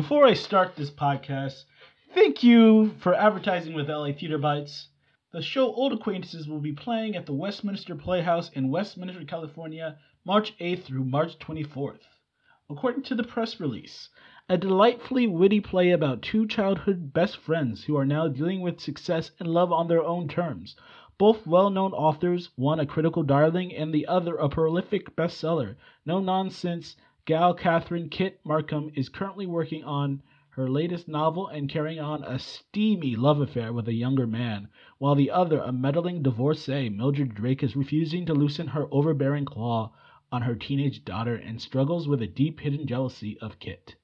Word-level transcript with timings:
Before 0.00 0.24
I 0.24 0.32
start 0.32 0.76
this 0.76 0.90
podcast, 0.90 1.64
thank 2.14 2.42
you 2.42 2.94
for 3.00 3.14
advertising 3.14 3.74
with 3.74 3.90
LA 3.90 4.12
Theater 4.12 4.38
Bites. 4.38 4.88
The 5.30 5.42
show 5.42 5.74
Old 5.74 5.92
Acquaintances 5.92 6.48
will 6.48 6.58
be 6.58 6.72
playing 6.72 7.16
at 7.16 7.26
the 7.26 7.34
Westminster 7.34 7.94
Playhouse 7.94 8.48
in 8.54 8.70
Westminster, 8.70 9.26
California, 9.26 9.98
March 10.24 10.56
8th 10.56 10.84
through 10.84 11.04
March 11.04 11.38
24th. 11.38 12.00
According 12.70 13.02
to 13.02 13.14
the 13.14 13.24
press 13.24 13.60
release, 13.60 14.08
a 14.48 14.56
delightfully 14.56 15.26
witty 15.26 15.60
play 15.60 15.90
about 15.90 16.22
two 16.22 16.48
childhood 16.48 17.12
best 17.12 17.36
friends 17.36 17.84
who 17.84 17.94
are 17.98 18.06
now 18.06 18.26
dealing 18.26 18.62
with 18.62 18.80
success 18.80 19.32
and 19.38 19.52
love 19.52 19.70
on 19.70 19.86
their 19.86 20.02
own 20.02 20.28
terms. 20.28 20.76
Both 21.18 21.46
well 21.46 21.68
known 21.68 21.92
authors, 21.92 22.48
one 22.56 22.80
a 22.80 22.86
critical 22.86 23.22
darling 23.22 23.74
and 23.74 23.92
the 23.92 24.06
other 24.06 24.36
a 24.36 24.48
prolific 24.48 25.14
bestseller. 25.14 25.76
No 26.06 26.20
nonsense 26.20 26.96
gal 27.30 27.54
Catherine 27.54 28.08
Kit 28.08 28.40
Markham 28.42 28.90
is 28.96 29.08
currently 29.08 29.46
working 29.46 29.84
on 29.84 30.20
her 30.48 30.68
latest 30.68 31.06
novel 31.06 31.46
and 31.46 31.70
carrying 31.70 32.00
on 32.00 32.24
a 32.24 32.40
steamy 32.40 33.14
love 33.14 33.40
affair 33.40 33.72
with 33.72 33.86
a 33.86 33.94
younger 33.94 34.26
man, 34.26 34.66
while 34.98 35.14
the 35.14 35.30
other, 35.30 35.60
a 35.60 35.70
meddling 35.70 36.24
divorcee, 36.24 36.88
Mildred 36.88 37.32
Drake, 37.32 37.62
is 37.62 37.76
refusing 37.76 38.26
to 38.26 38.34
loosen 38.34 38.66
her 38.66 38.88
overbearing 38.90 39.44
claw 39.44 39.92
on 40.32 40.42
her 40.42 40.56
teenage 40.56 41.04
daughter 41.04 41.36
and 41.36 41.62
struggles 41.62 42.08
with 42.08 42.20
a 42.20 42.26
deep 42.26 42.58
hidden 42.58 42.84
jealousy 42.84 43.38
of 43.40 43.60
Kit. 43.60 43.94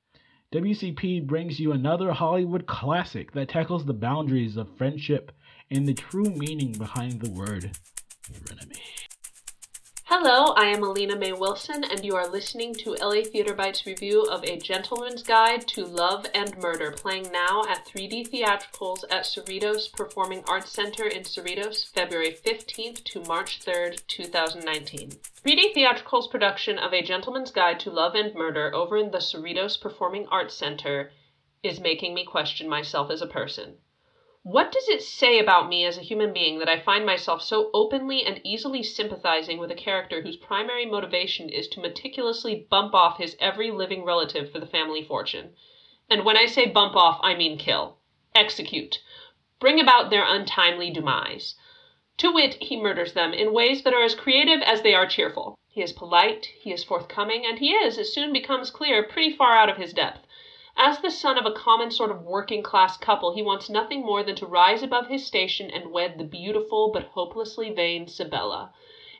WCP 0.52 1.26
brings 1.26 1.58
you 1.58 1.72
another 1.72 2.12
Hollywood 2.12 2.68
classic 2.68 3.32
that 3.32 3.48
tackles 3.48 3.86
the 3.86 3.92
boundaries 3.92 4.56
of 4.56 4.76
friendship 4.78 5.32
and 5.68 5.88
the 5.88 5.94
true 5.94 6.30
meaning 6.30 6.70
behind 6.70 7.20
the 7.20 7.30
word 7.30 7.76
frenemy. 8.32 8.85
Hello, 10.08 10.52
I 10.56 10.66
am 10.66 10.84
Alina 10.84 11.16
May 11.16 11.32
Wilson, 11.32 11.82
and 11.82 12.04
you 12.04 12.14
are 12.14 12.28
listening 12.28 12.72
to 12.74 12.92
LA 12.92 13.24
Theater 13.24 13.54
Bites 13.54 13.84
review 13.86 14.22
of 14.22 14.44
A 14.44 14.56
Gentleman's 14.56 15.24
Guide 15.24 15.66
to 15.66 15.84
Love 15.84 16.26
and 16.32 16.56
Murder, 16.58 16.92
playing 16.92 17.32
now 17.32 17.64
at 17.68 17.84
3D 17.84 18.28
Theatricals 18.28 19.02
at 19.10 19.24
Cerritos 19.24 19.92
Performing 19.92 20.44
Arts 20.46 20.70
Center 20.70 21.08
in 21.08 21.24
Cerritos, 21.24 21.92
February 21.92 22.30
15th 22.30 23.02
to 23.02 23.20
March 23.22 23.58
3rd, 23.58 24.06
2019. 24.06 25.10
3D 25.44 25.74
Theatricals' 25.74 26.30
production 26.30 26.78
of 26.78 26.92
A 26.92 27.02
Gentleman's 27.02 27.50
Guide 27.50 27.80
to 27.80 27.90
Love 27.90 28.14
and 28.14 28.32
Murder 28.32 28.72
over 28.76 28.96
in 28.96 29.10
the 29.10 29.18
Cerritos 29.18 29.76
Performing 29.80 30.28
Arts 30.30 30.54
Center 30.54 31.10
is 31.64 31.80
making 31.80 32.14
me 32.14 32.24
question 32.24 32.68
myself 32.68 33.10
as 33.10 33.22
a 33.22 33.26
person. 33.26 33.78
What 34.48 34.70
does 34.70 34.88
it 34.88 35.02
say 35.02 35.40
about 35.40 35.68
me 35.68 35.84
as 35.84 35.98
a 35.98 36.02
human 36.02 36.32
being 36.32 36.60
that 36.60 36.68
I 36.68 36.78
find 36.78 37.04
myself 37.04 37.42
so 37.42 37.68
openly 37.74 38.24
and 38.24 38.40
easily 38.44 38.80
sympathizing 38.80 39.58
with 39.58 39.72
a 39.72 39.74
character 39.74 40.22
whose 40.22 40.36
primary 40.36 40.86
motivation 40.86 41.48
is 41.48 41.66
to 41.70 41.80
meticulously 41.80 42.64
bump 42.70 42.94
off 42.94 43.18
his 43.18 43.36
every 43.40 43.72
living 43.72 44.04
relative 44.04 44.52
for 44.52 44.60
the 44.60 44.66
family 44.68 45.02
fortune? 45.02 45.56
And 46.08 46.24
when 46.24 46.36
I 46.36 46.46
say 46.46 46.64
bump 46.64 46.94
off, 46.94 47.18
I 47.24 47.34
mean 47.34 47.58
kill, 47.58 47.98
execute, 48.36 49.02
bring 49.58 49.80
about 49.80 50.10
their 50.10 50.24
untimely 50.24 50.92
demise. 50.92 51.56
To 52.18 52.30
wit, 52.30 52.54
he 52.62 52.76
murders 52.76 53.14
them 53.14 53.34
in 53.34 53.52
ways 53.52 53.82
that 53.82 53.94
are 53.94 54.04
as 54.04 54.14
creative 54.14 54.62
as 54.62 54.82
they 54.82 54.94
are 54.94 55.08
cheerful. 55.08 55.58
He 55.68 55.82
is 55.82 55.92
polite, 55.92 56.46
he 56.60 56.72
is 56.72 56.84
forthcoming, 56.84 57.44
and 57.44 57.58
he 57.58 57.72
is, 57.72 57.98
as 57.98 58.14
soon 58.14 58.32
becomes 58.32 58.70
clear, 58.70 59.02
pretty 59.02 59.32
far 59.32 59.56
out 59.56 59.68
of 59.68 59.76
his 59.76 59.92
depth. 59.92 60.24
As 60.78 61.00
the 61.00 61.10
son 61.10 61.38
of 61.38 61.46
a 61.46 61.52
common 61.52 61.90
sort 61.90 62.10
of 62.10 62.20
working 62.20 62.62
class 62.62 62.98
couple, 62.98 63.34
he 63.34 63.40
wants 63.40 63.70
nothing 63.70 64.04
more 64.04 64.22
than 64.22 64.36
to 64.36 64.46
rise 64.46 64.82
above 64.82 65.06
his 65.06 65.26
station 65.26 65.70
and 65.70 65.90
wed 65.90 66.18
the 66.18 66.24
beautiful 66.24 66.90
but 66.92 67.04
hopelessly 67.04 67.70
vain 67.70 68.06
Sibella. 68.06 68.74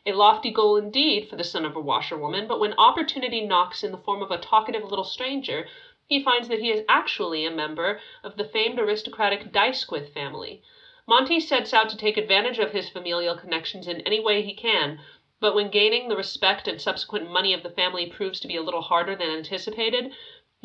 A 0.04 0.12
lofty 0.12 0.50
goal 0.50 0.76
indeed 0.76 1.30
for 1.30 1.36
the 1.36 1.42
son 1.42 1.64
of 1.64 1.74
a 1.74 1.80
washerwoman, 1.80 2.46
but 2.46 2.60
when 2.60 2.74
opportunity 2.74 3.40
knocks 3.40 3.82
in 3.82 3.90
the 3.90 3.96
form 3.96 4.22
of 4.22 4.30
a 4.30 4.36
talkative 4.36 4.84
little 4.84 5.02
stranger, 5.02 5.66
he 6.06 6.22
finds 6.22 6.48
that 6.48 6.58
he 6.58 6.70
is 6.70 6.84
actually 6.90 7.46
a 7.46 7.50
member 7.50 8.00
of 8.22 8.36
the 8.36 8.44
famed 8.44 8.78
aristocratic 8.78 9.50
D'Ysquith 9.50 10.12
family. 10.12 10.60
Monty 11.06 11.40
sets 11.40 11.72
out 11.72 11.88
to 11.88 11.96
take 11.96 12.18
advantage 12.18 12.58
of 12.58 12.72
his 12.72 12.90
familial 12.90 13.34
connections 13.34 13.88
in 13.88 14.02
any 14.02 14.20
way 14.20 14.42
he 14.42 14.52
can, 14.52 15.00
but 15.40 15.54
when 15.54 15.70
gaining 15.70 16.08
the 16.08 16.16
respect 16.16 16.68
and 16.68 16.82
subsequent 16.82 17.30
money 17.30 17.54
of 17.54 17.62
the 17.62 17.70
family 17.70 18.04
proves 18.04 18.40
to 18.40 18.48
be 18.48 18.56
a 18.56 18.62
little 18.62 18.82
harder 18.82 19.16
than 19.16 19.30
anticipated, 19.30 20.12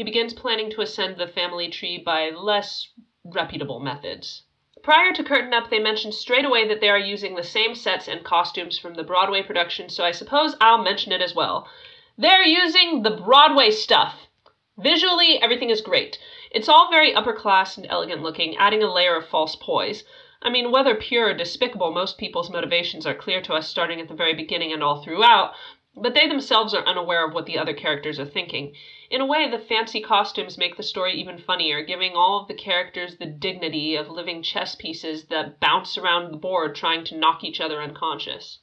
he 0.01 0.03
begins 0.03 0.34
planning 0.34 0.72
to 0.72 0.81
ascend 0.81 1.16
the 1.16 1.28
family 1.28 1.69
tree 1.69 2.01
by 2.03 2.31
less 2.31 2.88
reputable 3.23 3.79
methods. 3.79 4.41
Prior 4.81 5.13
to 5.13 5.23
Curtain 5.23 5.53
Up, 5.53 5.69
they 5.69 5.78
mentioned 5.78 6.16
straight 6.16 6.44
away 6.44 6.67
that 6.67 6.81
they 6.81 6.89
are 6.89 6.97
using 6.97 7.35
the 7.35 7.44
same 7.44 7.75
sets 7.75 8.07
and 8.07 8.23
costumes 8.23 8.79
from 8.79 8.95
the 8.95 9.03
Broadway 9.03 9.44
production, 9.44 9.90
so 9.90 10.03
I 10.03 10.09
suppose 10.09 10.56
I'll 10.59 10.81
mention 10.81 11.11
it 11.11 11.22
as 11.22 11.35
well. 11.35 11.69
They're 12.17 12.44
using 12.44 13.03
the 13.03 13.11
Broadway 13.11 13.69
stuff. 13.69 14.28
Visually, 14.75 15.40
everything 15.40 15.69
is 15.69 15.81
great. 15.81 16.17
It's 16.50 16.67
all 16.67 16.90
very 16.90 17.13
upper 17.13 17.34
class 17.34 17.78
and 17.78 17.85
elegant 17.88 18.23
looking, 18.23 18.57
adding 18.57 18.81
a 18.81 18.91
layer 18.91 19.16
of 19.16 19.29
false 19.29 19.56
poise. 19.56 20.03
I 20.41 20.50
mean, 20.50 20.72
whether 20.72 20.95
pure 20.95 21.28
or 21.28 21.35
despicable, 21.35 21.91
most 21.91 22.17
people's 22.17 22.50
motivations 22.50 23.06
are 23.06 23.13
clear 23.13 23.40
to 23.44 23.53
us 23.53 23.69
starting 23.69 24.01
at 24.01 24.07
the 24.07 24.16
very 24.16 24.34
beginning 24.34 24.73
and 24.73 24.81
all 24.81 25.03
throughout, 25.03 25.53
but 25.96 26.13
they 26.13 26.28
themselves 26.28 26.74
are 26.74 26.85
unaware 26.85 27.28
of 27.28 27.34
what 27.34 27.46
the 27.46 27.57
other 27.57 27.74
characters 27.74 28.19
are 28.19 28.25
thinking. 28.25 28.74
In 29.09 29.19
a 29.22 29.25
way, 29.25 29.50
the 29.50 29.59
fancy 29.59 30.00
costumes 30.00 30.57
make 30.57 30.78
the 30.78 30.84
story 30.84 31.13
even 31.13 31.38
funnier, 31.38 31.84
giving 31.84 32.16
all 32.16 32.40
of 32.40 32.47
the 32.47 32.53
characters 32.53 33.18
the 33.18 33.25
dignity 33.25 33.96
of 33.96 34.09
living 34.09 34.41
chess 34.41 34.74
pieces 34.74 35.25
that 35.25 35.59
bounce 35.59 35.97
around 35.97 36.31
the 36.31 36.38
board 36.38 36.75
trying 36.75 37.03
to 37.06 37.18
knock 37.18 37.44
each 37.44 37.59
other 37.59 37.81
unconscious. 37.81 38.59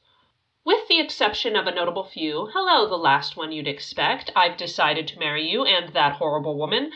With 0.64 0.88
the 0.88 1.00
exception 1.00 1.54
of 1.56 1.66
a 1.66 1.74
notable 1.74 2.04
few, 2.04 2.50
hello, 2.52 2.86
the 2.88 2.96
last 2.96 3.36
one 3.36 3.52
you'd 3.52 3.68
expect, 3.68 4.30
I've 4.34 4.56
decided 4.56 5.08
to 5.08 5.18
marry 5.18 5.48
you, 5.48 5.64
and 5.64 5.94
that 5.94 6.16
horrible 6.16 6.58
woman, 6.58 6.92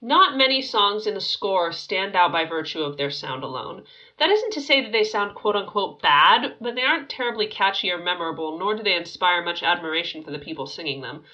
not 0.00 0.36
many 0.36 0.60
songs 0.60 1.06
in 1.06 1.14
the 1.14 1.20
score 1.20 1.72
stand 1.72 2.14
out 2.14 2.30
by 2.30 2.44
virtue 2.44 2.82
of 2.82 2.96
their 2.96 3.10
sound 3.10 3.42
alone. 3.42 3.84
That 4.18 4.30
isn't 4.30 4.52
to 4.52 4.60
say 4.60 4.82
that 4.82 4.92
they 4.92 5.04
sound 5.04 5.34
quote 5.34 5.56
unquote 5.56 6.02
bad, 6.02 6.56
but 6.60 6.74
they 6.74 6.82
aren't 6.82 7.08
terribly 7.08 7.46
catchy 7.46 7.90
or 7.90 7.98
memorable, 7.98 8.58
nor 8.58 8.74
do 8.74 8.82
they 8.82 8.94
inspire 8.94 9.42
much 9.42 9.62
admiration 9.62 10.22
for 10.22 10.30
the 10.30 10.38
people 10.38 10.66
singing 10.66 11.00
them. 11.00 11.24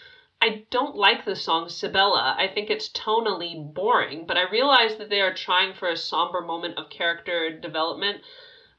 I 0.41 0.65
don't 0.71 0.97
like 0.97 1.25
the 1.25 1.37
song 1.37 1.69
Sibella. 1.69 2.35
I 2.37 2.49
think 2.49 2.69
it's 2.69 2.89
tonally 2.89 3.55
boring, 3.75 4.27
but 4.27 4.37
I 4.37 4.51
realize 4.51 4.97
that 4.97 5.09
they 5.09 5.21
are 5.21 5.33
trying 5.33 5.75
for 5.75 5.89
a 5.89 5.97
somber 5.97 6.41
moment 6.41 6.79
of 6.79 6.91
character 6.91 7.51
development. 7.51 8.23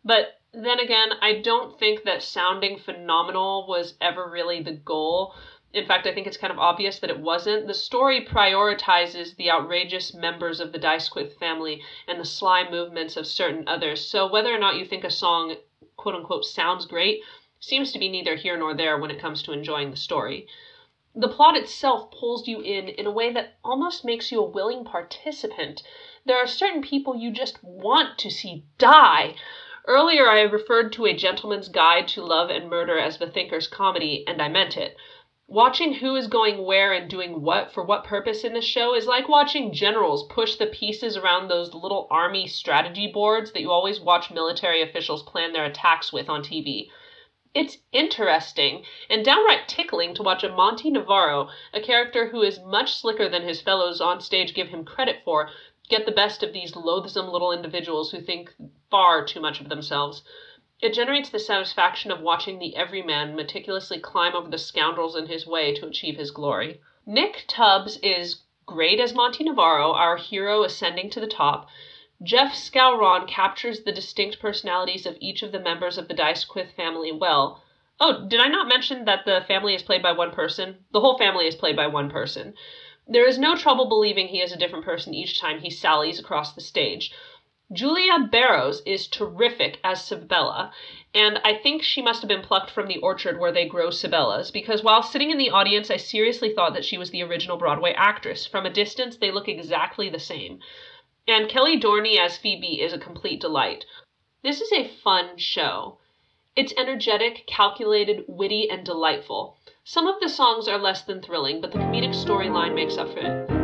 But 0.04 0.40
then 0.54 0.80
again, 0.80 1.10
I 1.22 1.42
don't 1.42 1.80
think 1.80 2.04
that 2.04 2.22
sounding 2.22 2.80
phenomenal 2.80 3.66
was 3.68 3.96
ever 4.02 4.30
really 4.30 4.62
the 4.62 4.74
goal. 4.74 5.36
In 5.74 5.86
fact, 5.86 6.08
I 6.08 6.14
think 6.14 6.28
it's 6.28 6.38
kind 6.38 6.54
of 6.54 6.60
obvious 6.60 7.00
that 7.00 7.10
it 7.10 7.20
wasn't. 7.20 7.68
The 7.68 7.74
story 7.74 8.26
prioritizes 8.26 9.36
the 9.36 9.52
outrageous 9.52 10.14
members 10.14 10.60
of 10.60 10.72
the 10.72 10.80
D'Ysquith 10.80 11.38
family 11.40 11.82
and 12.08 12.20
the 12.20 12.26
sly 12.26 12.70
movements 12.70 13.18
of 13.18 13.28
certain 13.28 13.68
others. 13.68 14.06
So 14.06 14.28
whether 14.32 14.54
or 14.54 14.60
not 14.60 14.78
you 14.78 14.86
think 14.86 15.04
a 15.04 15.12
song, 15.12 15.56
quote 15.98 16.16
unquote, 16.16 16.46
sounds 16.46 16.86
great, 16.86 17.22
seems 17.60 17.92
to 17.92 18.00
be 18.00 18.10
neither 18.10 18.36
here 18.36 18.58
nor 18.58 18.74
there 18.74 18.98
when 18.98 19.12
it 19.12 19.20
comes 19.20 19.42
to 19.44 19.52
enjoying 19.52 19.90
the 19.90 19.98
story 19.98 20.48
the 21.16 21.28
plot 21.28 21.56
itself 21.56 22.10
pulls 22.10 22.48
you 22.48 22.60
in 22.62 22.90
in 22.90 23.06
a 23.06 23.12
way 23.12 23.32
that 23.32 23.54
almost 23.64 24.04
makes 24.04 24.32
you 24.32 24.40
a 24.40 24.50
willing 24.50 24.84
participant. 24.84 25.84
There 26.26 26.38
are 26.38 26.48
certain 26.48 26.82
people 26.82 27.16
you 27.16 27.30
just 27.30 27.64
want 27.64 28.18
to 28.18 28.32
see 28.32 28.66
die. 28.80 29.36
Earlier, 29.86 30.28
I 30.28 30.42
referred 30.42 30.92
to 30.94 31.06
A 31.06 31.14
Gentleman's 31.14 31.68
Guide 31.68 32.08
to 32.10 32.24
Love 32.24 32.50
and 32.50 32.68
Murder 32.68 32.98
as 32.98 33.20
the 33.20 33.28
thinker's 33.28 33.68
comedy, 33.68 34.24
and 34.26 34.42
I 34.42 34.48
meant 34.48 34.76
it. 34.76 34.98
Watching 35.50 35.96
who 35.96 36.16
is 36.16 36.28
going 36.28 36.64
where 36.64 36.94
and 36.94 37.10
doing 37.10 37.42
what 37.42 37.74
for 37.74 37.84
what 37.84 38.06
purpose 38.06 38.46
in 38.46 38.54
the 38.54 38.62
show 38.62 38.96
is 38.96 39.08
like 39.08 39.28
watching 39.28 39.74
generals 39.74 40.26
push 40.28 40.56
the 40.56 40.68
pieces 40.68 41.18
around 41.18 41.48
those 41.48 41.74
little 41.74 42.08
army 42.10 42.48
strategy 42.48 43.08
boards 43.08 43.52
that 43.52 43.60
you 43.60 43.70
always 43.70 44.00
watch 44.00 44.32
military 44.32 44.82
officials 44.82 45.22
plan 45.24 45.52
their 45.52 45.66
attacks 45.66 46.14
with 46.14 46.30
on 46.30 46.44
TV. 46.44 46.90
It's 47.54 47.78
interesting 47.92 48.86
and 49.10 49.26
downright 49.26 49.68
tickling 49.68 50.16
to 50.16 50.24
watch 50.24 50.46
a 50.46 50.50
Monty 50.50 50.90
Navarro, 50.90 51.50
a 51.74 51.82
character 51.82 52.30
who 52.30 52.42
is 52.42 52.62
much 52.62 52.96
slicker 52.96 53.28
than 53.28 53.44
his 53.44 53.62
fellows 53.62 54.00
on 54.00 54.22
stage 54.22 54.54
give 54.54 54.70
him 54.70 54.86
credit 54.86 55.24
for, 55.26 55.50
get 55.90 56.06
the 56.06 56.14
best 56.14 56.42
of 56.42 56.54
these 56.54 56.78
loathsome 56.78 57.28
little 57.28 57.52
individuals 57.52 58.12
who 58.12 58.22
think 58.22 58.56
far 58.90 59.26
too 59.26 59.42
much 59.42 59.60
of 59.60 59.68
themselves. 59.68 60.24
It 60.84 60.94
generates 60.94 61.30
the 61.30 61.40
satisfaction 61.40 62.12
of 62.12 62.20
watching 62.20 62.60
the 62.60 62.76
everyman 62.76 63.38
meticulously 63.38 64.00
climb 64.00 64.36
over 64.36 64.50
the 64.50 64.58
scoundrels 64.58 65.16
in 65.16 65.28
his 65.28 65.48
way 65.48 65.74
to 65.76 65.88
achieve 65.88 66.18
his 66.18 66.30
glory. 66.30 66.82
Nick 67.06 67.46
Tubbs 67.48 67.96
is 68.04 68.44
great 68.66 69.00
as 69.00 69.14
Monty 69.14 69.46
Navarro, 69.46 69.94
our 69.94 70.18
hero 70.18 70.62
ascending 70.64 71.10
to 71.12 71.22
the 71.22 71.26
top, 71.28 71.70
Jeff 72.22 72.54
Skowron 72.54 73.28
captures 73.30 73.84
the 73.84 73.94
distinct 73.94 74.42
personalities 74.42 75.06
of 75.06 75.16
each 75.22 75.42
of 75.42 75.54
the 75.54 75.60
members 75.60 75.98
of 75.98 76.10
the 76.10 76.14
D'Ysquith 76.14 76.72
family 76.76 77.14
well. 77.14 77.64
Oh, 78.02 78.26
did 78.28 78.42
I 78.42 78.50
not 78.50 78.68
mention 78.68 79.06
that 79.06 79.24
the 79.24 79.46
family 79.48 79.76
is 79.76 79.84
played 79.84 80.04
by 80.04 80.12
one 80.12 80.32
person? 80.32 80.84
The 80.92 81.00
whole 81.00 81.18
family 81.18 81.48
is 81.48 81.56
played 81.56 81.78
by 81.78 81.88
one 81.88 82.10
person. 82.10 82.56
There 83.08 83.28
is 83.28 83.38
no 83.38 83.56
trouble 83.56 83.86
believing 83.86 84.28
he 84.28 84.42
is 84.42 84.52
a 84.52 84.58
different 84.58 84.86
person 84.86 85.14
each 85.14 85.40
time 85.40 85.60
he 85.60 85.70
sallies 85.70 86.20
across 86.20 86.54
the 86.54 86.62
stage. 86.62 87.14
Julia 87.72 88.28
Barrows 88.30 88.82
is 88.86 89.08
terrific 89.08 89.80
as 89.84 90.04
Sibella, 90.04 90.74
And 91.16 91.40
I 91.46 91.56
think 91.56 91.82
she 91.82 92.02
must 92.02 92.22
have 92.22 92.28
been 92.28 92.42
plucked 92.42 92.70
from 92.70 92.88
the 92.88 92.98
orchard 92.98 93.40
where 93.40 93.52
they 93.52 93.68
grow 93.68 93.90
Sibellas, 93.90 94.52
because 94.52 94.84
while 94.84 95.02
sitting 95.02 95.32
in 95.32 95.38
the 95.38 95.52
audience, 95.52 95.90
I 95.90 95.98
seriously 95.98 96.54
thought 96.54 96.74
that 96.74 96.84
she 96.84 96.98
was 96.98 97.12
the 97.12 97.24
original 97.24 97.58
Broadway 97.58 97.94
actress. 97.94 98.46
From 98.46 98.66
a 98.66 98.70
distance, 98.70 99.16
they 99.16 99.32
look 99.32 99.48
exactly 99.48 100.10
the 100.10 100.20
same. 100.20 100.60
And 101.28 101.50
Kelly 101.50 101.80
Dorney 101.80 102.18
as 102.18 102.38
Phoebe 102.38 102.82
is 102.82 102.92
a 102.92 103.00
complete 103.00 103.40
delight. 103.40 103.86
This 104.44 104.60
is 104.60 104.72
a 104.74 104.88
fun 104.88 105.38
show. 105.38 106.00
It's 106.56 106.74
energetic, 106.78 107.48
calculated, 107.48 108.26
witty, 108.28 108.70
and 108.70 108.86
delightful. 108.86 109.58
Some 109.86 110.08
of 110.08 110.20
the 110.20 110.30
songs 110.30 110.68
are 110.68 110.78
less 110.78 111.04
than 111.04 111.22
thrilling, 111.22 111.62
but 111.62 111.72
the 111.72 111.80
comedic 111.80 112.14
storyline 112.14 112.76
makes 112.76 112.98
up 112.98 113.14
for 113.14 113.20
it. 113.20 113.63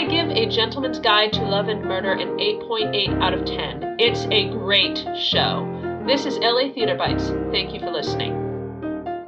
I 0.00 0.06
give 0.06 0.30
A 0.30 0.46
Gentleman's 0.46 0.98
Guide 0.98 1.30
to 1.34 1.42
Love 1.42 1.68
and 1.68 1.82
Murder 1.84 2.12
an 2.12 2.38
8.8 2.38 3.20
out 3.20 3.34
of 3.34 3.44
10. 3.44 3.96
It's 3.98 4.24
a 4.30 4.48
great 4.48 5.06
show. 5.14 6.02
This 6.06 6.24
is 6.24 6.38
LA 6.38 6.72
Theater 6.72 6.96
Bites. 6.96 7.28
Thank 7.52 7.74
you 7.74 7.80
for 7.80 7.90
listening. 7.90 8.39